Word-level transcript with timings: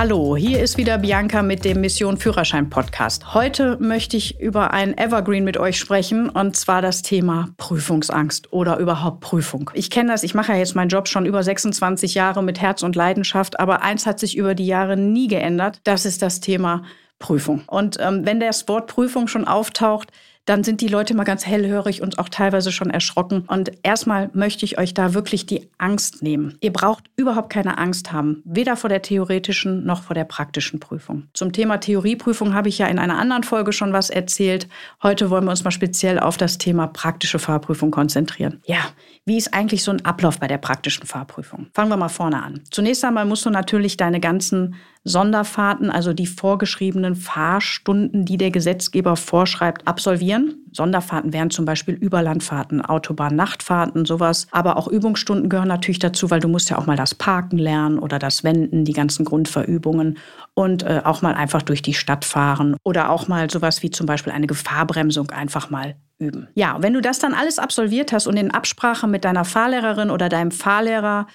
Hallo, 0.00 0.34
hier 0.34 0.62
ist 0.62 0.78
wieder 0.78 0.96
Bianca 0.96 1.42
mit 1.42 1.62
dem 1.62 1.82
Mission 1.82 2.16
Führerschein 2.16 2.70
Podcast. 2.70 3.34
Heute 3.34 3.76
möchte 3.80 4.16
ich 4.16 4.40
über 4.40 4.72
ein 4.72 4.96
Evergreen 4.96 5.44
mit 5.44 5.58
euch 5.58 5.78
sprechen 5.78 6.30
und 6.30 6.56
zwar 6.56 6.80
das 6.80 7.02
Thema 7.02 7.50
Prüfungsangst 7.58 8.50
oder 8.50 8.78
überhaupt 8.78 9.20
Prüfung. 9.20 9.70
Ich 9.74 9.90
kenne 9.90 10.10
das, 10.12 10.22
ich 10.22 10.32
mache 10.32 10.52
ja 10.52 10.58
jetzt 10.58 10.74
meinen 10.74 10.88
Job 10.88 11.06
schon 11.06 11.26
über 11.26 11.42
26 11.42 12.14
Jahre 12.14 12.42
mit 12.42 12.62
Herz 12.62 12.82
und 12.82 12.96
Leidenschaft, 12.96 13.60
aber 13.60 13.82
eins 13.82 14.06
hat 14.06 14.18
sich 14.18 14.38
über 14.38 14.54
die 14.54 14.64
Jahre 14.64 14.96
nie 14.96 15.28
geändert, 15.28 15.80
das 15.84 16.06
ist 16.06 16.22
das 16.22 16.40
Thema 16.40 16.82
Prüfung. 17.18 17.64
Und 17.66 17.98
ähm, 18.00 18.24
wenn 18.24 18.40
das 18.40 18.68
Wort 18.68 18.86
Prüfung 18.86 19.28
schon 19.28 19.46
auftaucht, 19.46 20.08
dann 20.50 20.64
sind 20.64 20.80
die 20.80 20.88
Leute 20.88 21.14
mal 21.14 21.22
ganz 21.22 21.46
hellhörig 21.46 22.02
und 22.02 22.18
auch 22.18 22.28
teilweise 22.28 22.72
schon 22.72 22.90
erschrocken. 22.90 23.44
Und 23.46 23.70
erstmal 23.84 24.30
möchte 24.32 24.64
ich 24.64 24.78
euch 24.78 24.94
da 24.94 25.14
wirklich 25.14 25.46
die 25.46 25.68
Angst 25.78 26.24
nehmen. 26.24 26.58
Ihr 26.60 26.72
braucht 26.72 27.04
überhaupt 27.14 27.50
keine 27.50 27.78
Angst 27.78 28.10
haben, 28.10 28.42
weder 28.44 28.76
vor 28.76 28.90
der 28.90 29.00
theoretischen 29.00 29.84
noch 29.84 30.02
vor 30.02 30.14
der 30.14 30.24
praktischen 30.24 30.80
Prüfung. 30.80 31.28
Zum 31.34 31.52
Thema 31.52 31.78
Theorieprüfung 31.78 32.52
habe 32.52 32.68
ich 32.68 32.78
ja 32.78 32.88
in 32.88 32.98
einer 32.98 33.16
anderen 33.16 33.44
Folge 33.44 33.72
schon 33.72 33.92
was 33.92 34.10
erzählt. 34.10 34.66
Heute 35.04 35.30
wollen 35.30 35.44
wir 35.44 35.52
uns 35.52 35.62
mal 35.62 35.70
speziell 35.70 36.18
auf 36.18 36.36
das 36.36 36.58
Thema 36.58 36.88
praktische 36.88 37.38
Fahrprüfung 37.38 37.92
konzentrieren. 37.92 38.60
Ja, 38.66 38.80
wie 39.26 39.36
ist 39.36 39.54
eigentlich 39.54 39.84
so 39.84 39.92
ein 39.92 40.04
Ablauf 40.04 40.40
bei 40.40 40.48
der 40.48 40.58
praktischen 40.58 41.06
Fahrprüfung? 41.06 41.68
Fangen 41.74 41.90
wir 41.90 41.96
mal 41.96 42.08
vorne 42.08 42.42
an. 42.42 42.62
Zunächst 42.72 43.04
einmal 43.04 43.24
musst 43.24 43.46
du 43.46 43.50
natürlich 43.50 43.96
deine 43.96 44.18
ganzen 44.18 44.74
Sonderfahrten, 45.04 45.90
also 45.90 46.12
die 46.12 46.26
vorgeschriebenen 46.26 47.14
Fahrstunden, 47.16 48.26
die 48.26 48.36
der 48.36 48.50
Gesetzgeber 48.50 49.16
vorschreibt, 49.16 49.88
absolvieren. 49.88 50.56
Sonderfahrten 50.72 51.32
wären 51.32 51.50
zum 51.50 51.64
Beispiel 51.64 51.94
Überlandfahrten, 51.94 52.84
Autobahn-Nachtfahrten, 52.84 54.04
sowas. 54.04 54.46
Aber 54.50 54.76
auch 54.76 54.88
Übungsstunden 54.88 55.48
gehören 55.48 55.68
natürlich 55.68 55.98
dazu, 55.98 56.30
weil 56.30 56.40
du 56.40 56.48
musst 56.48 56.68
ja 56.70 56.78
auch 56.78 56.86
mal 56.86 56.96
das 56.96 57.14
Parken 57.14 57.56
lernen 57.56 57.98
oder 57.98 58.18
das 58.18 58.44
Wenden, 58.44 58.84
die 58.84 58.92
ganzen 58.92 59.24
Grundverübungen 59.24 60.18
und 60.54 60.82
äh, 60.82 61.00
auch 61.04 61.22
mal 61.22 61.34
einfach 61.34 61.62
durch 61.62 61.80
die 61.80 61.94
Stadt 61.94 62.24
fahren 62.24 62.76
oder 62.84 63.10
auch 63.10 63.26
mal 63.26 63.50
sowas 63.50 63.82
wie 63.82 63.90
zum 63.90 64.06
Beispiel 64.06 64.32
eine 64.32 64.46
Gefahrbremsung 64.46 65.30
einfach 65.30 65.70
mal 65.70 65.96
üben. 66.18 66.48
Ja, 66.54 66.76
wenn 66.80 66.92
du 66.92 67.00
das 67.00 67.18
dann 67.18 67.34
alles 67.34 67.58
absolviert 67.58 68.12
hast 68.12 68.26
und 68.26 68.36
in 68.36 68.50
Absprache 68.50 69.08
mit 69.08 69.24
deiner 69.24 69.44
Fahrlehrerin 69.44 70.10
oder 70.10 70.28
deinem 70.28 70.50
Fahrlehrer 70.50 71.26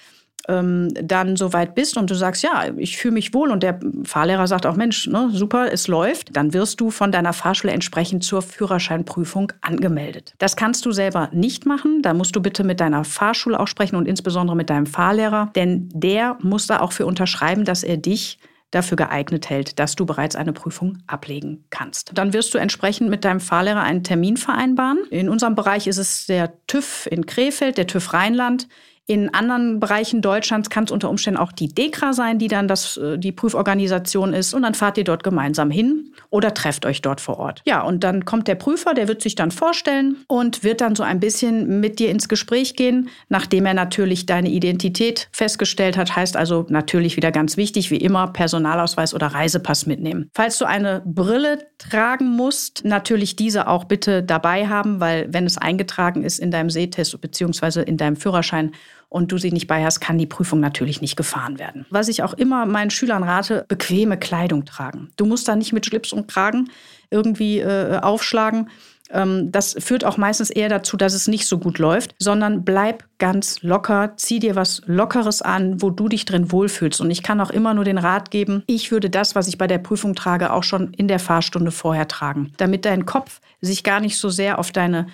ähm, 0.48 0.88
dann 0.94 1.36
soweit 1.36 1.74
bist 1.74 1.96
und 1.96 2.10
du 2.10 2.14
sagst, 2.14 2.42
ja, 2.42 2.64
ich 2.76 2.96
fühle 2.96 3.14
mich 3.14 3.34
wohl 3.34 3.50
und 3.50 3.62
der 3.62 3.80
Fahrlehrer 4.04 4.46
sagt 4.46 4.66
auch, 4.66 4.76
Mensch, 4.76 5.06
ne, 5.06 5.30
super, 5.32 5.72
es 5.72 5.88
läuft, 5.88 6.36
dann 6.36 6.52
wirst 6.52 6.80
du 6.80 6.90
von 6.90 7.12
deiner 7.12 7.32
Fahrschule 7.32 7.72
entsprechend 7.72 8.24
zur 8.24 8.42
Führerscheinprüfung 8.42 9.52
angemeldet. 9.60 10.34
Das 10.38 10.56
kannst 10.56 10.86
du 10.86 10.92
selber 10.92 11.30
nicht 11.32 11.66
machen. 11.66 12.02
Da 12.02 12.14
musst 12.14 12.36
du 12.36 12.42
bitte 12.42 12.64
mit 12.64 12.80
deiner 12.80 13.04
Fahrschule 13.04 13.58
auch 13.58 13.68
sprechen 13.68 13.96
und 13.96 14.06
insbesondere 14.06 14.56
mit 14.56 14.70
deinem 14.70 14.86
Fahrlehrer, 14.86 15.50
denn 15.56 15.88
der 15.92 16.38
muss 16.42 16.66
da 16.66 16.80
auch 16.80 16.92
für 16.92 17.06
unterschreiben, 17.06 17.64
dass 17.64 17.82
er 17.82 17.96
dich 17.96 18.38
dafür 18.70 18.96
geeignet 18.96 19.48
hält, 19.48 19.78
dass 19.78 19.94
du 19.94 20.06
bereits 20.06 20.36
eine 20.36 20.52
Prüfung 20.52 20.98
ablegen 21.06 21.64
kannst. 21.70 22.10
Dann 22.14 22.32
wirst 22.32 22.52
du 22.52 22.58
entsprechend 22.58 23.08
mit 23.08 23.24
deinem 23.24 23.40
Fahrlehrer 23.40 23.82
einen 23.82 24.02
Termin 24.02 24.36
vereinbaren. 24.36 24.98
In 25.10 25.28
unserem 25.28 25.54
Bereich 25.54 25.86
ist 25.86 25.98
es 25.98 26.26
der 26.26 26.52
TÜV 26.66 27.08
in 27.10 27.26
Krefeld, 27.26 27.78
der 27.78 27.86
TÜV 27.86 28.12
Rheinland. 28.12 28.68
In 29.08 29.32
anderen 29.32 29.78
Bereichen 29.78 30.20
Deutschlands 30.20 30.68
kann 30.68 30.82
es 30.84 30.90
unter 30.90 31.08
Umständen 31.08 31.38
auch 31.38 31.52
die 31.52 31.68
DEKRA 31.68 32.12
sein, 32.12 32.40
die 32.40 32.48
dann 32.48 32.66
das, 32.66 32.96
äh, 32.96 33.16
die 33.18 33.30
Prüforganisation 33.30 34.32
ist. 34.32 34.52
Und 34.52 34.62
dann 34.62 34.74
fahrt 34.74 34.98
ihr 34.98 35.04
dort 35.04 35.22
gemeinsam 35.22 35.70
hin 35.70 36.12
oder 36.30 36.52
trefft 36.54 36.84
euch 36.86 37.02
dort 37.02 37.20
vor 37.20 37.38
Ort. 37.38 37.62
Ja, 37.66 37.82
und 37.82 38.02
dann 38.02 38.24
kommt 38.24 38.48
der 38.48 38.56
Prüfer, 38.56 38.94
der 38.94 39.06
wird 39.06 39.22
sich 39.22 39.36
dann 39.36 39.52
vorstellen 39.52 40.16
und 40.26 40.64
wird 40.64 40.80
dann 40.80 40.96
so 40.96 41.04
ein 41.04 41.20
bisschen 41.20 41.78
mit 41.78 42.00
dir 42.00 42.10
ins 42.10 42.28
Gespräch 42.28 42.74
gehen, 42.74 43.08
nachdem 43.28 43.66
er 43.66 43.74
natürlich 43.74 44.26
deine 44.26 44.48
Identität 44.48 45.28
festgestellt 45.30 45.96
hat. 45.96 46.16
Heißt 46.16 46.36
also 46.36 46.66
natürlich 46.68 47.16
wieder 47.16 47.30
ganz 47.30 47.56
wichtig, 47.56 47.92
wie 47.92 47.98
immer, 47.98 48.26
Personalausweis 48.32 49.14
oder 49.14 49.28
Reisepass 49.28 49.86
mitnehmen. 49.86 50.30
Falls 50.34 50.58
du 50.58 50.64
eine 50.64 51.00
Brille 51.04 51.58
tragen 51.78 52.34
musst, 52.34 52.84
natürlich 52.84 53.36
diese 53.36 53.68
auch 53.68 53.84
bitte 53.84 54.24
dabei 54.24 54.66
haben, 54.66 54.98
weil 54.98 55.32
wenn 55.32 55.46
es 55.46 55.58
eingetragen 55.58 56.24
ist 56.24 56.40
in 56.40 56.50
deinem 56.50 56.70
Sehtest 56.70 57.20
bzw. 57.20 57.82
in 57.82 57.98
deinem 57.98 58.16
Führerschein, 58.16 58.72
und 59.08 59.32
du 59.32 59.38
sie 59.38 59.52
nicht 59.52 59.66
bei 59.66 59.84
hast, 59.84 60.00
kann 60.00 60.18
die 60.18 60.26
Prüfung 60.26 60.60
natürlich 60.60 61.00
nicht 61.00 61.16
gefahren 61.16 61.58
werden. 61.58 61.86
Was 61.90 62.08
ich 62.08 62.22
auch 62.22 62.34
immer 62.34 62.66
meinen 62.66 62.90
Schülern 62.90 63.22
rate, 63.22 63.64
bequeme 63.68 64.18
Kleidung 64.18 64.64
tragen. 64.64 65.10
Du 65.16 65.26
musst 65.26 65.48
da 65.48 65.56
nicht 65.56 65.72
mit 65.72 65.86
Schlips 65.86 66.12
und 66.12 66.28
Kragen 66.28 66.70
irgendwie 67.10 67.60
äh, 67.60 67.98
aufschlagen. 67.98 68.68
Ähm, 69.10 69.52
das 69.52 69.76
führt 69.78 70.04
auch 70.04 70.16
meistens 70.16 70.50
eher 70.50 70.68
dazu, 70.68 70.96
dass 70.96 71.14
es 71.14 71.28
nicht 71.28 71.46
so 71.46 71.58
gut 71.58 71.78
läuft, 71.78 72.14
sondern 72.18 72.64
bleib 72.64 73.04
ganz 73.18 73.62
locker, 73.62 74.14
zieh 74.16 74.38
dir 74.38 74.56
was 74.56 74.82
Lockeres 74.86 75.42
an, 75.42 75.80
wo 75.80 75.90
du 75.90 76.08
dich 76.08 76.24
drin 76.24 76.50
wohlfühlst. 76.50 77.00
Und 77.00 77.10
ich 77.10 77.22
kann 77.22 77.40
auch 77.40 77.50
immer 77.50 77.74
nur 77.74 77.84
den 77.84 77.98
Rat 77.98 78.30
geben, 78.30 78.62
ich 78.66 78.90
würde 78.90 79.10
das, 79.10 79.34
was 79.34 79.48
ich 79.48 79.58
bei 79.58 79.66
der 79.66 79.78
Prüfung 79.78 80.14
trage, 80.14 80.52
auch 80.52 80.64
schon 80.64 80.92
in 80.94 81.08
der 81.08 81.18
Fahrstunde 81.18 81.70
vorher 81.70 82.08
tragen, 82.08 82.52
damit 82.56 82.84
dein 82.84 83.06
Kopf 83.06 83.40
sich 83.60 83.84
gar 83.84 84.00
nicht 84.00 84.18
so 84.18 84.28
sehr 84.28 84.58
auf 84.58 84.72
deine 84.72 85.06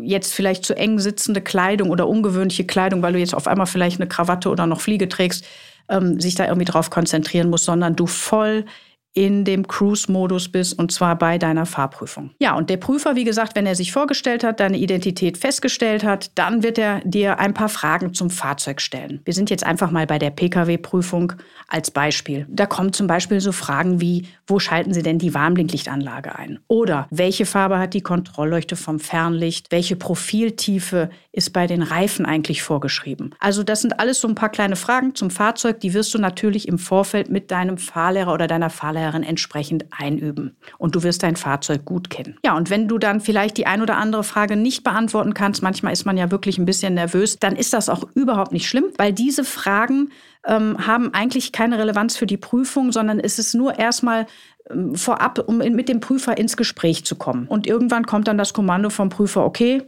jetzt 0.00 0.34
vielleicht 0.34 0.64
zu 0.64 0.76
eng 0.76 0.98
sitzende 0.98 1.40
Kleidung 1.40 1.90
oder 1.90 2.08
ungewöhnliche 2.08 2.64
Kleidung, 2.64 3.02
weil 3.02 3.12
du 3.12 3.18
jetzt 3.18 3.34
auf 3.34 3.46
einmal 3.46 3.66
vielleicht 3.66 4.00
eine 4.00 4.08
Krawatte 4.08 4.48
oder 4.48 4.66
noch 4.66 4.80
Fliege 4.80 5.08
trägst, 5.08 5.44
ähm, 5.88 6.20
sich 6.20 6.34
da 6.34 6.46
irgendwie 6.46 6.64
drauf 6.64 6.90
konzentrieren 6.90 7.50
musst, 7.50 7.64
sondern 7.64 7.96
du 7.96 8.06
voll 8.06 8.64
in 9.12 9.44
dem 9.44 9.66
Cruise-Modus 9.66 10.50
bist 10.50 10.78
und 10.78 10.92
zwar 10.92 11.18
bei 11.18 11.36
deiner 11.36 11.66
Fahrprüfung. 11.66 12.30
Ja, 12.38 12.56
und 12.56 12.70
der 12.70 12.76
Prüfer, 12.76 13.16
wie 13.16 13.24
gesagt, 13.24 13.56
wenn 13.56 13.66
er 13.66 13.74
sich 13.74 13.90
vorgestellt 13.90 14.44
hat, 14.44 14.60
deine 14.60 14.78
Identität 14.78 15.36
festgestellt 15.36 16.04
hat, 16.04 16.30
dann 16.38 16.62
wird 16.62 16.78
er 16.78 17.00
dir 17.00 17.40
ein 17.40 17.52
paar 17.52 17.68
Fragen 17.68 18.14
zum 18.14 18.30
Fahrzeug 18.30 18.80
stellen. 18.80 19.20
Wir 19.24 19.34
sind 19.34 19.50
jetzt 19.50 19.66
einfach 19.66 19.90
mal 19.90 20.06
bei 20.06 20.20
der 20.20 20.30
Pkw-Prüfung 20.30 21.32
als 21.66 21.90
Beispiel. 21.90 22.46
Da 22.48 22.66
kommen 22.66 22.92
zum 22.92 23.08
Beispiel 23.08 23.40
so 23.40 23.50
Fragen 23.50 24.00
wie, 24.00 24.28
wo 24.46 24.60
schalten 24.60 24.94
Sie 24.94 25.02
denn 25.02 25.18
die 25.18 25.34
Warnblinklichtanlage 25.34 26.36
ein? 26.36 26.60
Oder 26.68 27.08
welche 27.10 27.46
Farbe 27.46 27.80
hat 27.80 27.94
die 27.94 28.02
Kontrollleuchte 28.02 28.76
vom 28.76 29.00
Fernlicht? 29.00 29.72
Welche 29.72 29.96
Profiltiefe 29.96 31.10
ist 31.32 31.52
bei 31.52 31.66
den 31.66 31.82
Reifen 31.82 32.26
eigentlich 32.26 32.62
vorgeschrieben? 32.62 33.34
Also 33.40 33.64
das 33.64 33.80
sind 33.80 33.98
alles 33.98 34.20
so 34.20 34.28
ein 34.28 34.36
paar 34.36 34.50
kleine 34.50 34.76
Fragen 34.76 35.16
zum 35.16 35.30
Fahrzeug, 35.30 35.80
die 35.80 35.94
wirst 35.94 36.14
du 36.14 36.18
natürlich 36.18 36.68
im 36.68 36.78
Vorfeld 36.78 37.28
mit 37.28 37.50
deinem 37.50 37.76
Fahrlehrer 37.76 38.32
oder 38.32 38.46
deiner 38.46 38.70
Fahrlehrerin 38.70 38.99
Fahrlehrerin 39.00 39.22
entsprechend 39.22 39.86
einüben. 39.90 40.56
Und 40.78 40.94
du 40.94 41.02
wirst 41.02 41.22
dein 41.22 41.36
Fahrzeug 41.36 41.84
gut 41.84 42.10
kennen. 42.10 42.36
Ja, 42.44 42.56
und 42.56 42.70
wenn 42.70 42.88
du 42.88 42.98
dann 42.98 43.20
vielleicht 43.20 43.56
die 43.56 43.66
ein 43.66 43.82
oder 43.82 43.96
andere 43.96 44.24
Frage 44.24 44.56
nicht 44.56 44.84
beantworten 44.84 45.34
kannst, 45.34 45.62
manchmal 45.62 45.92
ist 45.92 46.04
man 46.04 46.16
ja 46.16 46.30
wirklich 46.30 46.58
ein 46.58 46.64
bisschen 46.64 46.94
nervös, 46.94 47.38
dann 47.38 47.56
ist 47.56 47.72
das 47.72 47.88
auch 47.88 48.04
überhaupt 48.14 48.52
nicht 48.52 48.68
schlimm, 48.68 48.84
weil 48.96 49.12
diese 49.12 49.44
Fragen 49.44 50.10
ähm, 50.46 50.86
haben 50.86 51.12
eigentlich 51.14 51.52
keine 51.52 51.78
Relevanz 51.78 52.16
für 52.16 52.26
die 52.26 52.36
Prüfung, 52.36 52.92
sondern 52.92 53.20
es 53.20 53.38
ist 53.38 53.54
nur 53.54 53.78
erstmal 53.78 54.26
ähm, 54.70 54.94
vorab, 54.94 55.42
um 55.46 55.58
mit 55.58 55.88
dem 55.88 56.00
Prüfer 56.00 56.36
ins 56.36 56.56
Gespräch 56.56 57.04
zu 57.04 57.16
kommen. 57.16 57.46
Und 57.46 57.66
irgendwann 57.66 58.06
kommt 58.06 58.28
dann 58.28 58.38
das 58.38 58.52
Kommando 58.52 58.90
vom 58.90 59.08
Prüfer, 59.08 59.44
okay, 59.44 59.82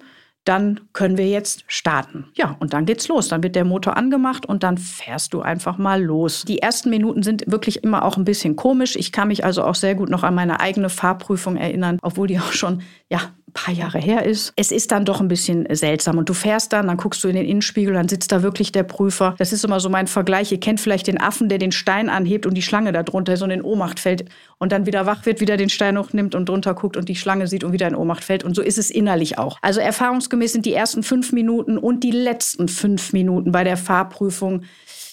dann 0.44 0.80
können 0.92 1.16
wir 1.16 1.28
jetzt 1.28 1.64
starten. 1.68 2.26
Ja, 2.34 2.56
und 2.58 2.72
dann 2.72 2.84
geht's 2.84 3.08
los. 3.08 3.28
Dann 3.28 3.42
wird 3.42 3.54
der 3.54 3.64
Motor 3.64 3.96
angemacht 3.96 4.44
und 4.44 4.62
dann 4.62 4.76
fährst 4.76 5.34
du 5.34 5.40
einfach 5.40 5.78
mal 5.78 6.02
los. 6.02 6.44
Die 6.46 6.58
ersten 6.58 6.90
Minuten 6.90 7.22
sind 7.22 7.44
wirklich 7.46 7.84
immer 7.84 8.04
auch 8.04 8.16
ein 8.16 8.24
bisschen 8.24 8.56
komisch. 8.56 8.96
Ich 8.96 9.12
kann 9.12 9.28
mich 9.28 9.44
also 9.44 9.62
auch 9.62 9.76
sehr 9.76 9.94
gut 9.94 10.10
noch 10.10 10.24
an 10.24 10.34
meine 10.34 10.60
eigene 10.60 10.88
Fahrprüfung 10.88 11.56
erinnern, 11.56 11.98
obwohl 12.02 12.26
die 12.26 12.40
auch 12.40 12.52
schon, 12.52 12.82
ja, 13.08 13.20
paar 13.52 13.74
Jahre 13.74 13.98
her 13.98 14.24
ist. 14.24 14.52
Es 14.56 14.72
ist 14.72 14.92
dann 14.92 15.04
doch 15.04 15.20
ein 15.20 15.28
bisschen 15.28 15.66
seltsam. 15.74 16.18
Und 16.18 16.28
du 16.28 16.34
fährst 16.34 16.72
dann, 16.72 16.86
dann 16.86 16.96
guckst 16.96 17.22
du 17.22 17.28
in 17.28 17.34
den 17.34 17.46
Innenspiegel, 17.46 17.94
dann 17.94 18.08
sitzt 18.08 18.32
da 18.32 18.42
wirklich 18.42 18.72
der 18.72 18.82
Prüfer. 18.82 19.34
Das 19.38 19.52
ist 19.52 19.64
immer 19.64 19.80
so 19.80 19.88
mein 19.88 20.06
Vergleich. 20.06 20.52
Ihr 20.52 20.60
kennt 20.60 20.80
vielleicht 20.80 21.06
den 21.06 21.20
Affen, 21.20 21.48
der 21.48 21.58
den 21.58 21.72
Stein 21.72 22.08
anhebt 22.08 22.46
und 22.46 22.54
die 22.54 22.62
Schlange 22.62 22.92
da 22.92 23.02
drunter 23.02 23.36
so 23.36 23.44
in 23.44 23.62
Ohnmacht 23.62 24.00
fällt 24.00 24.24
und 24.58 24.72
dann 24.72 24.86
wieder 24.86 25.06
wach 25.06 25.26
wird, 25.26 25.40
wieder 25.40 25.56
den 25.56 25.68
Stein 25.68 25.98
hochnimmt 25.98 26.34
und 26.34 26.48
drunter 26.48 26.74
guckt 26.74 26.96
und 26.96 27.08
die 27.08 27.16
Schlange 27.16 27.46
sieht 27.46 27.64
und 27.64 27.72
wieder 27.72 27.88
in 27.88 27.94
Ohnmacht 27.94 28.24
fällt. 28.24 28.44
Und 28.44 28.54
so 28.54 28.62
ist 28.62 28.78
es 28.78 28.90
innerlich 28.90 29.38
auch. 29.38 29.58
Also 29.60 29.80
erfahrungsgemäß 29.80 30.52
sind 30.52 30.66
die 30.66 30.74
ersten 30.74 31.02
fünf 31.02 31.32
Minuten 31.32 31.78
und 31.78 32.04
die 32.04 32.10
letzten 32.10 32.68
fünf 32.68 33.12
Minuten 33.12 33.52
bei 33.52 33.64
der 33.64 33.76
Fahrprüfung 33.76 34.62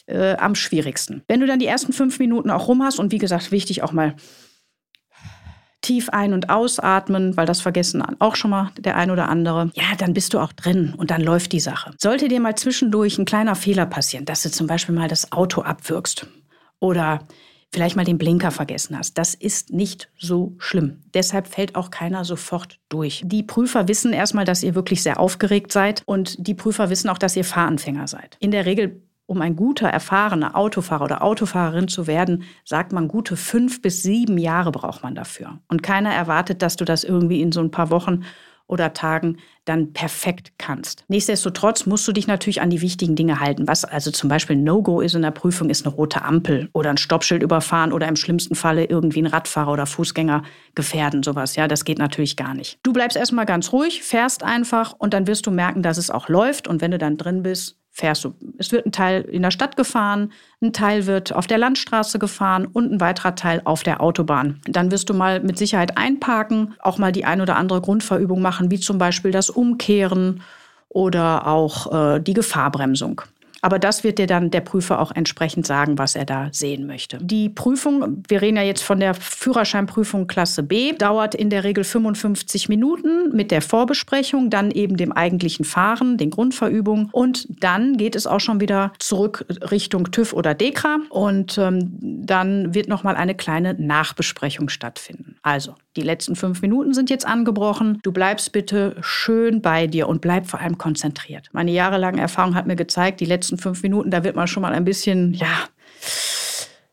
äh, 0.05 0.35
am 0.35 0.55
schwierigsten. 0.55 1.23
Wenn 1.27 1.39
du 1.39 1.47
dann 1.47 1.59
die 1.59 1.65
ersten 1.65 1.93
fünf 1.93 2.19
Minuten 2.19 2.49
auch 2.49 2.67
rum 2.67 2.83
hast 2.83 2.99
und 2.99 3.11
wie 3.11 3.17
gesagt, 3.17 3.51
wichtig 3.51 3.83
auch 3.83 3.91
mal 3.91 4.15
tief 5.81 6.09
ein- 6.09 6.33
und 6.33 6.49
ausatmen, 6.49 7.37
weil 7.37 7.45
das 7.45 7.61
vergessen 7.61 8.03
auch 8.19 8.35
schon 8.35 8.51
mal 8.51 8.71
der 8.77 8.95
ein 8.95 9.11
oder 9.11 9.29
andere. 9.29 9.71
Ja, 9.75 9.95
dann 9.97 10.13
bist 10.13 10.33
du 10.33 10.39
auch 10.39 10.53
drin 10.53 10.93
und 10.97 11.11
dann 11.11 11.21
läuft 11.21 11.51
die 11.51 11.59
Sache. 11.59 11.93
Sollte 11.97 12.27
dir 12.27 12.39
mal 12.39 12.55
zwischendurch 12.55 13.17
ein 13.17 13.25
kleiner 13.25 13.55
Fehler 13.55 13.85
passieren, 13.85 14.25
dass 14.25 14.43
du 14.43 14.51
zum 14.51 14.67
Beispiel 14.67 14.95
mal 14.95 15.07
das 15.07 15.31
Auto 15.31 15.61
abwürgst 15.61 16.27
oder 16.79 17.19
vielleicht 17.71 17.95
mal 17.95 18.05
den 18.05 18.17
Blinker 18.17 18.51
vergessen 18.51 18.97
hast. 18.97 19.17
Das 19.17 19.35
ist 19.35 19.71
nicht 19.71 20.09
so 20.17 20.55
schlimm. 20.57 21.01
Deshalb 21.13 21.47
fällt 21.47 21.75
auch 21.75 21.91
keiner 21.91 22.25
sofort 22.25 22.79
durch. 22.89 23.21
Die 23.25 23.43
Prüfer 23.43 23.87
wissen 23.87 24.11
erstmal, 24.11 24.45
dass 24.45 24.63
ihr 24.63 24.75
wirklich 24.75 25.03
sehr 25.03 25.19
aufgeregt 25.19 25.71
seid 25.71 26.01
und 26.05 26.47
die 26.47 26.55
Prüfer 26.55 26.89
wissen 26.89 27.09
auch, 27.09 27.17
dass 27.17 27.35
ihr 27.35 27.45
Fahranfänger 27.45 28.07
seid. 28.07 28.37
In 28.39 28.51
der 28.51 28.65
Regel 28.65 29.03
um 29.29 29.41
ein 29.41 29.55
guter, 29.55 29.87
erfahrener 29.87 30.55
Autofahrer 30.55 31.03
oder 31.03 31.23
Autofahrerin 31.23 31.87
zu 31.87 32.07
werden, 32.07 32.43
sagt 32.65 32.91
man, 32.91 33.07
gute 33.07 33.37
fünf 33.37 33.81
bis 33.81 34.01
sieben 34.01 34.39
Jahre 34.39 34.71
braucht 34.71 35.03
man 35.03 35.13
dafür. 35.13 35.59
Und 35.67 35.83
keiner 35.83 36.11
erwartet, 36.11 36.61
dass 36.63 36.75
du 36.75 36.85
das 36.85 37.03
irgendwie 37.03 37.41
in 37.41 37.51
so 37.51 37.61
ein 37.61 37.69
paar 37.69 37.91
Wochen 37.91 38.23
oder 38.65 38.93
Tagen 38.93 39.37
dann 39.65 39.93
perfekt 39.93 40.53
kannst. 40.57 41.03
Nichtsdestotrotz 41.07 41.85
musst 41.85 42.07
du 42.07 42.11
dich 42.11 42.27
natürlich 42.27 42.61
an 42.61 42.69
die 42.69 42.81
wichtigen 42.81 43.15
Dinge 43.15 43.39
halten. 43.39 43.67
Was 43.67 43.83
also 43.83 44.11
zum 44.11 44.29
Beispiel 44.29 44.55
No-Go 44.55 45.01
ist 45.01 45.15
in 45.15 45.23
der 45.23 45.31
Prüfung, 45.31 45.69
ist 45.69 45.85
eine 45.85 45.93
rote 45.93 46.23
Ampel 46.23 46.69
oder 46.73 46.91
ein 46.91 46.97
Stoppschild 46.97 47.43
überfahren 47.43 47.91
oder 47.91 48.07
im 48.07 48.15
schlimmsten 48.15 48.55
Falle 48.55 48.85
irgendwie 48.85 49.21
ein 49.21 49.27
Radfahrer 49.27 49.71
oder 49.71 49.85
Fußgänger 49.85 50.43
gefährden, 50.75 51.23
sowas. 51.23 51.55
Ja, 51.55 51.67
das 51.67 51.83
geht 51.83 51.97
natürlich 51.97 52.35
gar 52.35 52.53
nicht. 52.53 52.79
Du 52.83 52.93
bleibst 52.93 53.17
erstmal 53.17 53.45
ganz 53.45 53.73
ruhig, 53.73 54.03
fährst 54.03 54.43
einfach 54.43 54.93
und 54.97 55.13
dann 55.13 55.27
wirst 55.27 55.47
du 55.47 55.51
merken, 55.51 55.81
dass 55.81 55.97
es 55.97 56.11
auch 56.11 56.29
läuft. 56.29 56.67
Und 56.67 56.81
wenn 56.81 56.91
du 56.91 56.99
dann 56.99 57.17
drin 57.17 57.43
bist, 57.43 57.78
fährst 57.99 58.23
du. 58.23 58.33
Es 58.57 58.71
wird 58.71 58.85
ein 58.85 58.91
Teil 58.91 59.21
in 59.21 59.41
der 59.41 59.51
Stadt 59.51 59.77
gefahren, 59.77 60.31
ein 60.61 60.73
Teil 60.73 61.05
wird 61.05 61.33
auf 61.33 61.47
der 61.47 61.57
Landstraße 61.57 62.19
gefahren 62.19 62.65
und 62.65 62.91
ein 62.91 62.99
weiterer 62.99 63.35
Teil 63.35 63.61
auf 63.65 63.83
der 63.83 64.01
Autobahn. 64.01 64.59
Dann 64.67 64.91
wirst 64.91 65.09
du 65.09 65.13
mal 65.13 65.41
mit 65.41 65.57
Sicherheit 65.57 65.97
einparken, 65.97 66.75
auch 66.79 66.97
mal 66.97 67.11
die 67.11 67.25
ein 67.25 67.41
oder 67.41 67.55
andere 67.55 67.81
Grundverübung 67.81 68.41
machen, 68.41 68.71
wie 68.71 68.79
zum 68.79 68.97
Beispiel 68.97 69.31
das 69.31 69.49
Umkehren 69.49 70.41
oder 70.87 71.47
auch 71.47 72.15
äh, 72.15 72.19
die 72.19 72.33
Gefahrbremsung. 72.33 73.21
Aber 73.61 73.79
das 73.79 74.03
wird 74.03 74.19
dir 74.19 74.27
dann 74.27 74.51
der 74.51 74.61
Prüfer 74.61 74.99
auch 74.99 75.11
entsprechend 75.11 75.65
sagen, 75.65 75.97
was 75.97 76.15
er 76.15 76.25
da 76.25 76.49
sehen 76.51 76.87
möchte. 76.87 77.17
Die 77.21 77.49
Prüfung, 77.49 78.23
wir 78.27 78.41
reden 78.41 78.57
ja 78.57 78.63
jetzt 78.63 78.83
von 78.83 78.99
der 78.99 79.13
Führerscheinprüfung 79.13 80.27
Klasse 80.27 80.63
B, 80.63 80.93
dauert 80.93 81.35
in 81.35 81.49
der 81.49 81.63
Regel 81.63 81.83
55 81.83 82.69
Minuten 82.69 83.35
mit 83.35 83.51
der 83.51 83.61
Vorbesprechung, 83.61 84.49
dann 84.49 84.71
eben 84.71 84.97
dem 84.97 85.11
eigentlichen 85.11 85.65
Fahren, 85.65 86.17
den 86.17 86.29
Grundverübungen 86.29 87.09
und 87.11 87.47
dann 87.63 87.97
geht 87.97 88.15
es 88.15 88.27
auch 88.27 88.39
schon 88.39 88.59
wieder 88.59 88.93
zurück 88.99 89.45
Richtung 89.71 90.11
TÜV 90.11 90.33
oder 90.33 90.53
DEKRA 90.53 90.99
und 91.09 91.57
ähm, 91.57 91.97
dann 91.99 92.73
wird 92.73 92.87
nochmal 92.87 93.15
eine 93.15 93.35
kleine 93.35 93.73
Nachbesprechung 93.73 94.69
stattfinden. 94.69 95.37
Also 95.41 95.75
die 95.99 96.05
letzten 96.05 96.35
fünf 96.35 96.61
Minuten 96.61 96.93
sind 96.93 97.09
jetzt 97.09 97.27
angebrochen. 97.27 97.99
Du 98.03 98.11
bleibst 98.11 98.51
bitte 98.51 98.95
schön 99.01 99.61
bei 99.61 99.85
dir 99.85 100.07
und 100.07 100.21
bleib 100.21 100.47
vor 100.47 100.61
allem 100.61 100.77
konzentriert. 100.77 101.49
Meine 101.51 101.71
jahrelange 101.71 102.21
Erfahrung 102.21 102.55
hat 102.55 102.67
mir 102.67 102.77
gezeigt, 102.77 103.19
die 103.19 103.25
letzten 103.25 103.57
fünf 103.57 103.83
Minuten, 103.83 104.11
da 104.11 104.23
wird 104.23 104.35
man 104.35 104.47
schon 104.47 104.61
mal 104.61 104.73
ein 104.73 104.85
bisschen, 104.85 105.33
ja, 105.33 105.67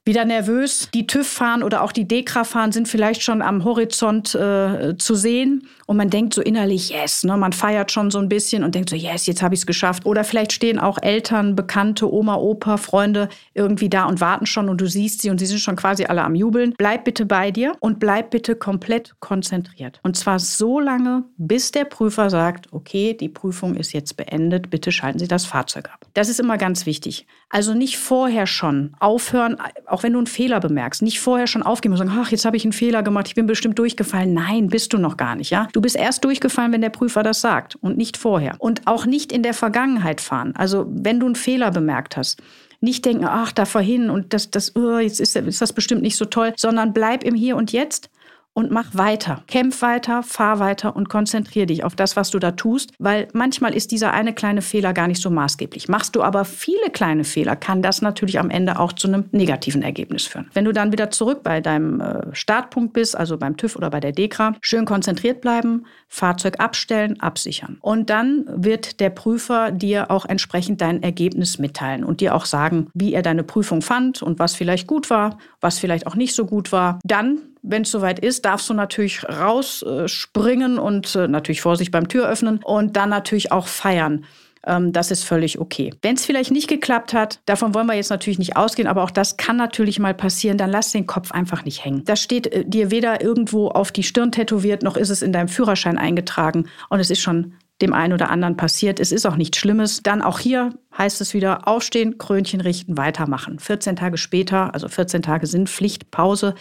wieder 0.07 0.25
nervös. 0.25 0.89
Die 0.95 1.07
TÜV 1.07 1.27
fahren 1.27 1.63
oder 1.63 1.83
auch 1.83 1.93
die 1.93 2.07
DEKRA 2.07 2.45
fahren 2.45 2.73
sind 2.73 2.89
vielleicht 2.89 3.23
schon 3.23 3.43
am 3.43 3.65
Horizont 3.65 4.35
äh, 4.35 4.97
zu 4.97 5.15
sehen. 5.15 5.69
Und 5.87 5.97
man 5.97 6.11
denkt 6.11 6.35
so 6.35 6.43
innerlich, 6.43 6.91
yes, 6.91 7.25
ne? 7.25 7.37
man 7.37 7.53
feiert 7.53 7.93
schon 7.93 8.11
so 8.11 8.19
ein 8.19 8.29
bisschen 8.29 8.65
und 8.65 8.75
denkt 8.75 8.91
so, 8.91 8.97
yes, 8.97 9.27
jetzt 9.27 9.43
habe 9.43 9.55
ich 9.55 9.61
es 9.61 9.67
geschafft. 9.67 10.07
Oder 10.07 10.25
vielleicht 10.25 10.53
stehen 10.53 10.79
auch 10.79 10.99
Eltern, 11.03 11.57
Bekannte, 11.57 12.13
Oma, 12.13 12.37
Opa, 12.37 12.77
Freunde 12.77 13.29
irgendwie 13.55 13.89
da 13.89 14.07
und 14.07 14.21
warten 14.21 14.47
schon 14.47 14.69
und 14.69 14.81
du 14.81 14.87
siehst 14.87 15.23
sie 15.23 15.31
und 15.31 15.39
sie 15.39 15.47
sind 15.47 15.61
schon 15.61 15.77
quasi 15.77 16.05
alle 16.05 16.23
am 16.23 16.35
Jubeln. 16.35 16.75
Bleib 16.79 17.05
bitte 17.05 17.27
bei 17.27 17.51
dir 17.51 17.75
und 17.81 17.99
bleib 17.99 18.31
bitte 18.31 18.57
komplett 18.57 19.15
konzentriert. 19.21 20.01
Und 20.03 20.17
zwar 20.17 20.39
so 20.39 20.81
lange, 20.81 21.25
bis 21.37 21.73
der 21.73 21.85
Prüfer 21.85 22.31
sagt, 22.31 22.73
okay, 22.73 23.15
die 23.15 23.29
Prüfung 23.29 23.75
ist 23.75 23.93
jetzt 23.93 24.17
beendet, 24.17 24.71
bitte 24.71 24.93
schalten 24.93 25.19
Sie 25.19 25.29
das 25.29 25.47
Fahrzeug 25.47 25.91
ab. 25.93 26.07
Das 26.15 26.29
ist 26.29 26.41
immer 26.41 26.59
ganz 26.59 26.87
wichtig. 26.87 27.27
Also 27.49 27.75
nicht 27.75 27.99
vorher 27.99 28.47
schon 28.47 28.95
aufhören, 28.99 29.57
auch 29.97 30.03
wenn 30.03 30.13
du 30.13 30.19
einen 30.19 30.27
Fehler 30.27 30.61
bemerkst, 30.61 31.01
nicht 31.01 31.21
vorher 31.21 31.47
schon 31.47 31.63
aufgeben 31.63 31.95
und 31.95 31.99
sagen, 31.99 32.13
ach, 32.15 32.31
jetzt 32.31 32.45
habe 32.45 32.59
ich 32.59 32.65
einen 32.65 32.75
Fehler 32.75 33.03
gemacht, 33.03 33.29
ich 33.29 33.35
bin 33.35 33.47
bestimmt 33.47 33.79
durchgefallen. 33.79 34.35
Nein, 34.35 34.69
bist 34.69 34.93
du 34.93 34.99
noch 34.99 35.17
gar 35.17 35.37
nicht, 35.37 35.49
ja? 35.49 35.69
Du 35.73 35.81
bist 35.81 35.97
erst 35.97 36.23
durchgefallen, 36.23 36.71
wenn 36.71 36.83
der 36.83 36.91
Prüfer 36.91 37.23
das 37.23 37.41
sagt 37.41 37.77
und 37.77 37.97
nicht 37.97 38.19
vorher. 38.19 38.57
Und 38.59 38.83
auch 38.85 39.07
nicht 39.07 39.33
in 39.33 39.43
der 39.43 39.55
Vergangenheit 39.55 40.21
fahren. 40.21 40.53
Also 40.55 40.85
wenn 40.91 41.19
du 41.19 41.25
einen 41.25 41.35
Fehler 41.35 41.71
bemerkt 41.71 42.19
hast, 42.19 42.43
nicht 42.83 43.07
denken, 43.07 43.25
ach, 43.25 43.53
da 43.53 43.65
vorhin 43.65 44.11
und 44.11 44.35
das, 44.35 44.51
das, 44.51 44.77
oh, 44.77 44.99
jetzt 44.99 45.19
ist, 45.19 45.35
ist 45.35 45.63
das 45.63 45.73
bestimmt 45.73 46.03
nicht 46.03 46.17
so 46.17 46.27
toll, 46.27 46.53
sondern 46.57 46.93
bleib 46.93 47.25
im 47.25 47.35
Hier 47.35 47.57
und 47.57 47.73
Jetzt 47.73 48.11
und 48.57 48.71
mach 48.71 48.95
weiter. 48.95 49.43
Kämpf 49.49 49.83
weiter, 49.83 50.23
fahr 50.23 50.59
weiter 50.61 50.97
und 50.97 51.11
konzentriere 51.11 51.67
dich 51.67 51.85
auf 51.85 51.95
das, 51.95 52.17
was 52.17 52.31
du 52.31 52.39
da 52.39 52.53
tust, 52.53 52.95
weil 52.99 53.29
manchmal 53.35 53.75
ist 53.75 53.91
dieser 53.91 54.15
eine 54.15 54.33
kleine 54.33 54.63
Fehler 54.63 54.95
gar 54.95 55.09
nicht 55.09 55.21
so 55.21 55.29
maßgeblich. 55.29 55.89
Machst 55.89 56.17
du 56.17 56.23
aber 56.23 56.47
viele 56.47 56.89
kleine 56.91 57.25
Fehler, 57.25 57.55
kann 57.55 57.83
das 57.83 58.01
natürlich 58.01 58.39
am 58.39 58.49
Ende 58.49 58.79
auch 58.81 58.95
zu 58.95 59.09
einem 59.09 59.27
negativen 59.31 59.83
Ergebnis 59.83 60.25
führen. 60.25 60.49
Wenn 60.55 60.65
du 60.65 60.73
dann 60.73 60.91
wieder 60.91 61.11
zurück 61.11 61.43
bei 61.43 61.61
deinem 61.61 62.01
äh, 62.01 62.35
Startpunkt 62.35 62.95
bist, 62.95 63.15
also 63.15 63.37
beim 63.37 63.59
TÜV 63.59 63.77
oder 63.77 63.91
bei 63.91 64.01
der 64.01 64.13
DEKRA, 64.13 64.55
schön 64.63 64.87
konzentriert 64.87 65.43
bleiben, 65.43 65.85
Fahrzeug 66.09 66.59
abstellen, 66.59 67.21
absichern. 67.21 67.77
Und 67.83 68.09
dann 68.09 68.47
wird 68.49 69.01
der 69.01 69.11
Prüfer 69.11 69.71
dir 69.71 70.11
auch 70.11 70.25
entsprechend 70.25 70.81
dein 70.81 71.03
Ergebnis 71.03 71.59
mitteilen 71.59 72.05
und 72.05 72.23
dir 72.23 72.35
auch 72.35 72.47
sagen, 72.47 72.89
wie 72.95 73.13
er 73.13 73.21
deine 73.21 73.45
Prüfung 73.45 73.83
fand 73.83 74.23
und 74.23 74.39
was 74.39 74.55
vielleicht 74.55 74.87
gut 74.87 75.11
war, 75.11 75.37
was 75.61 75.79
vielleicht 75.79 76.07
auch 76.07 76.15
nicht 76.15 76.35
so 76.35 76.47
gut 76.47 76.73
war. 76.73 77.01
Dann 77.05 77.43
wenn 77.67 77.83
es 77.83 77.91
soweit 77.91 78.19
ist, 78.19 78.45
darfst 78.45 78.71
du 78.71 78.75
natürlich 78.75 79.25
rausspringen 79.29 80.79
und 80.79 81.15
äh, 81.15 81.29
natürlich 81.29 81.61
Vorsicht 81.61 81.91
beim 81.91 82.09
Türöffnen 82.09 82.61
und 82.63 82.97
dann 82.97 83.11
natürlich 83.11 83.53
auch 83.53 83.67
feiern. 83.67 84.25
Ähm, 84.67 84.93
das 84.93 85.11
ist 85.11 85.25
völlig 85.25 85.59
okay. 85.59 85.93
Wenn 86.03 86.17
es 86.17 86.25
vielleicht 86.25 86.51
nicht 86.51 86.69
geklappt 86.69 87.13
hat, 87.13 87.41
davon 87.47 87.75
wollen 87.75 87.87
wir 87.87 87.95
jetzt 87.95 88.11
natürlich 88.11 88.39
nicht 88.39 88.57
ausgehen, 88.57 88.89
aber 88.89 89.03
auch 89.03 89.11
das 89.11 89.37
kann 89.37 89.57
natürlich 89.57 89.99
mal 89.99 90.15
passieren, 90.15 90.59
dann 90.59 90.71
lass 90.71 90.93
den 90.93 91.07
Kopf 91.07 91.33
einfach 91.33 91.65
nicht 91.65 91.85
hängen. 91.85 92.05
Das 92.05 92.21
steht 92.21 92.47
äh, 92.49 92.65
dir 92.65 92.91
weder 92.91 93.23
irgendwo 93.23 93.69
auf 93.69 93.93
die 93.93 94.03
Stirn 94.03 94.33
tätowiert, 94.33 94.83
noch 94.83 94.97
ist 94.97 95.11
es 95.11 95.23
in 95.23 95.33
deinem 95.33 95.49
Führerschein 95.49 95.99
eingetragen 95.99 96.67
und 96.89 97.01
es 97.01 97.11
ist 97.11 97.21
schon 97.21 97.55
dem 97.83 97.93
einen 97.93 98.15
oder 98.15 98.31
anderen 98.31 98.57
passiert. 98.57 99.01
Es 99.01 99.13
ist 99.13 99.27
auch 99.27 99.37
nichts 99.37 99.59
Schlimmes. 99.59 100.03
Dann 100.03 100.23
auch 100.23 100.39
hier 100.39 100.71
heißt 100.97 101.21
es 101.21 101.35
wieder 101.35 101.69
aufstehen, 101.69 102.17
Krönchen 102.17 102.63
richten, 102.63 102.97
weitermachen. 102.97 103.59
14 103.59 103.97
Tage 103.97 104.17
später, 104.17 104.73
also 104.73 104.89
14 104.89 105.21
Tage 105.21 105.47
sind 105.47 105.69
Pflichtpause 105.69 106.55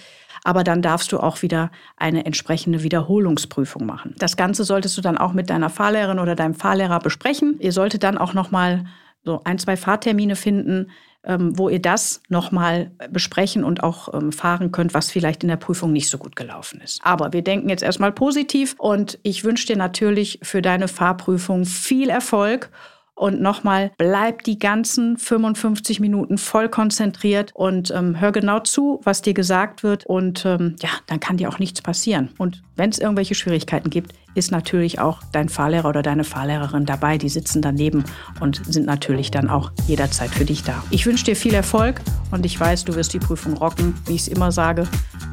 aber 0.46 0.64
dann 0.64 0.82
darfst 0.82 1.12
du 1.12 1.20
auch 1.20 1.42
wieder 1.42 1.72
eine 1.98 2.26
entsprechende 2.26 2.84
Wiederholungsprüfung 2.84 3.86
machen. 3.86 4.14
Das 4.20 4.38
Ganze 4.38 4.64
solltest 4.64 4.96
du 4.96 5.02
dann 5.02 5.18
auch 5.18 5.34
mit 5.34 5.50
deiner 5.50 5.70
Fahrlehrerin 5.70 6.20
oder 6.20 6.36
deinem 6.36 6.54
Fahrlehrer 6.54 7.00
besprechen. 7.00 7.58
Ihr 7.60 7.72
solltet 7.72 8.04
dann 8.04 8.18
auch 8.18 8.34
noch 8.34 8.52
mal 8.52 8.86
so 9.24 9.42
ein, 9.44 9.58
zwei 9.58 9.76
Fahrtermine 9.76 10.36
finden, 10.36 10.92
ähm, 11.24 11.58
wo 11.58 11.68
ihr 11.68 11.82
das 11.82 12.22
nochmal 12.30 12.92
besprechen 13.10 13.64
und 13.64 13.82
auch 13.82 14.14
ähm, 14.14 14.32
fahren 14.32 14.72
könnt, 14.72 14.94
was 14.94 15.10
vielleicht 15.10 15.42
in 15.42 15.50
der 15.50 15.56
Prüfung 15.56 15.92
nicht 15.92 16.10
so 16.10 16.20
gut 16.20 16.36
gelaufen 16.36 16.80
ist. 16.80 17.02
Aber 17.04 17.34
wir 17.34 17.42
denken 17.42 17.68
jetzt 17.68 17.82
erstmal 17.82 18.12
positiv 18.12 18.76
und 18.78 19.18
ich 19.24 19.44
wünsche 19.44 19.66
dir 19.66 19.78
natürlich 19.78 20.40
für 20.44 20.62
deine 20.62 20.88
Fahrprüfung 20.88 21.66
viel 21.66 22.10
Erfolg 22.10 22.70
und 23.16 23.42
nochmal, 23.42 23.92
bleib 23.98 24.44
die 24.44 24.60
ganzen 24.60 25.18
55 25.18 26.00
Minuten 26.02 26.38
voll 26.38 26.68
konzentriert 26.68 27.52
und 27.54 27.92
ähm, 27.92 28.20
hör 28.20 28.34
genau 28.34 28.60
zu, 28.60 29.00
was 29.04 29.22
dir 29.22 29.34
gesagt 29.34 29.84
wird. 29.84 30.06
Und 30.06 30.46
ähm, 30.46 30.76
ja, 30.82 30.90
dann 31.08 31.22
kann 31.22 31.38
dir 31.38 31.50
auch 31.50 31.60
nichts 31.60 31.82
passieren. 31.82 32.30
Und 32.38 32.62
wenn 32.76 32.90
es 32.90 33.00
irgendwelche 33.00 33.34
Schwierigkeiten 33.34 33.90
gibt, 33.90 34.14
ist 34.36 34.52
natürlich 34.52 35.00
auch 35.00 35.22
dein 35.32 35.48
Fahrlehrer 35.48 35.88
oder 35.88 36.02
deine 36.02 36.26
Fahrlehrerin 36.26 36.86
dabei. 36.86 37.18
Die 37.18 37.30
sitzen 37.30 37.62
daneben 37.62 38.04
und 38.42 38.62
sind 38.66 38.86
natürlich 38.86 39.32
dann 39.32 39.50
auch 39.50 39.72
jederzeit 39.88 40.30
für 40.30 40.44
dich 40.44 40.64
da. 40.64 40.84
Ich 40.92 41.06
wünsche 41.06 41.24
dir 41.24 41.38
viel 41.38 41.54
Erfolg 41.54 42.02
und 42.32 42.46
ich 42.46 42.60
weiß, 42.60 42.84
du 42.84 42.96
wirst 42.96 43.14
die 43.14 43.20
Prüfung 43.20 43.56
rocken, 43.56 43.96
wie 44.08 44.16
ich 44.16 44.22
es 44.22 44.28
immer 44.28 44.52
sage. 44.52 44.88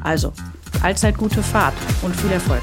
Also, 0.05 0.33
allzeit 0.83 1.19
gute 1.19 1.43
Fahrt 1.43 1.75
und 2.03 2.15
viel 2.15 2.31
Erfolg. 2.31 2.63